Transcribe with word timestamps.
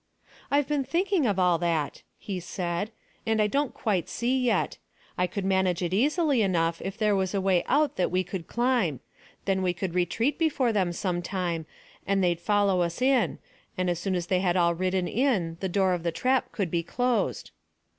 "I've 0.49 0.67
been 0.67 0.83
thinking 0.83 1.27
of 1.27 1.37
all 1.37 1.59
that," 1.59 2.01
he 2.17 2.39
said, 2.39 2.89
"and 3.23 3.39
I 3.39 3.45
don't 3.45 3.71
quite 3.71 4.09
see 4.09 4.35
yet. 4.43 4.79
I 5.15 5.27
could 5.27 5.45
manage 5.45 5.83
it 5.83 5.93
easily 5.93 6.41
enough 6.41 6.81
if 6.83 6.97
there 6.97 7.15
was 7.15 7.35
a 7.35 7.39
way 7.39 7.63
out 7.67 7.97
that 7.97 8.09
we 8.09 8.23
could 8.23 8.47
climb. 8.47 9.01
Then 9.45 9.61
we 9.61 9.73
could 9.73 9.93
retreat 9.93 10.39
before 10.39 10.73
them 10.73 10.91
some 10.91 11.21
time, 11.21 11.67
and 12.07 12.23
they'd 12.23 12.41
follow 12.41 12.81
us 12.81 12.99
in; 12.99 13.37
and 13.77 13.91
as 13.91 13.99
soon 13.99 14.15
as 14.15 14.25
they 14.25 14.39
had 14.39 14.57
all 14.57 14.73
ridden 14.73 15.07
in 15.07 15.57
the 15.59 15.69
door 15.69 15.93
of 15.93 16.01
the 16.01 16.11
trap 16.11 16.51
could 16.51 16.71
be 16.71 16.81
closed." 16.81 17.51